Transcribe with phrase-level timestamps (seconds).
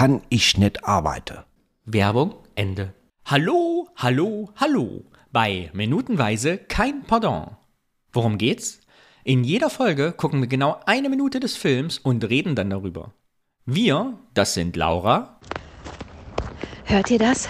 [0.00, 1.40] kann ich nicht arbeiten.
[1.84, 2.94] Werbung Ende.
[3.26, 5.04] Hallo, hallo, hallo.
[5.30, 7.58] Bei Minutenweise kein Pardon.
[8.10, 8.80] Worum geht's?
[9.24, 13.12] In jeder Folge gucken wir genau eine Minute des Films und reden dann darüber.
[13.66, 15.38] Wir, das sind Laura,
[16.90, 17.48] Hört ihr das?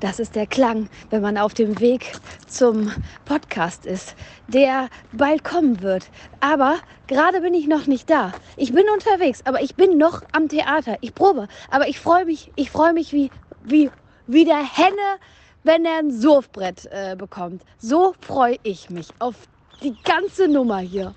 [0.00, 2.10] Das ist der Klang, wenn man auf dem Weg
[2.48, 2.90] zum
[3.24, 4.16] Podcast ist,
[4.48, 6.10] der bald kommen wird.
[6.40, 6.76] Aber
[7.06, 8.32] gerade bin ich noch nicht da.
[8.56, 10.96] Ich bin unterwegs, aber ich bin noch am Theater.
[11.02, 13.30] Ich probe, aber ich freue mich, ich freue mich wie,
[13.62, 13.92] wie,
[14.26, 15.20] wie der Henne,
[15.62, 17.62] wenn er ein Surfbrett äh, bekommt.
[17.78, 19.36] So freue ich mich auf
[19.84, 21.14] die ganze Nummer hier.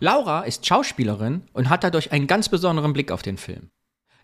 [0.00, 3.70] Laura ist Schauspielerin und hat dadurch einen ganz besonderen Blick auf den Film.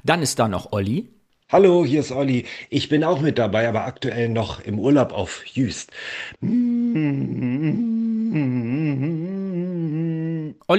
[0.03, 1.18] Dann ist da noch Olli.
[1.51, 2.45] Hallo, hier ist Olli.
[2.69, 5.91] Ich bin auch mit dabei, aber aktuell noch im Urlaub auf Jüst.
[6.43, 6.53] Olli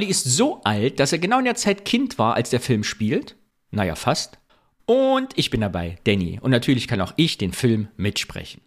[0.05, 3.35] ist so alt, dass er genau in der Zeit Kind war, als der Film spielt.
[3.71, 4.37] Naja, fast.
[4.85, 6.37] Und ich bin dabei, Danny.
[6.39, 8.61] Und natürlich kann auch ich den Film mitsprechen.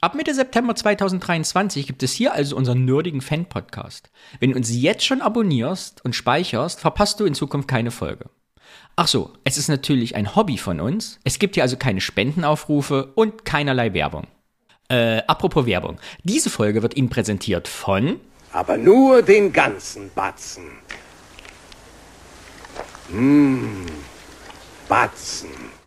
[0.00, 4.10] Ab Mitte September 2023 gibt es hier also unseren nerdigen Fan-Podcast.
[4.40, 8.30] Wenn du uns jetzt schon abonnierst und speicherst, verpasst du in Zukunft keine Folge.
[8.96, 11.18] Ach so, es ist natürlich ein Hobby von uns.
[11.24, 14.26] Es gibt hier also keine Spendenaufrufe und keinerlei Werbung.
[14.88, 15.98] Äh, apropos Werbung.
[16.22, 18.20] Diese Folge wird Ihnen präsentiert von
[18.54, 20.78] aber nur den ganzen Batzen.
[23.08, 23.86] Mmh,
[24.88, 25.50] Batzen.